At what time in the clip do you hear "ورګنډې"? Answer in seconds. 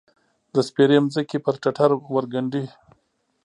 2.13-2.63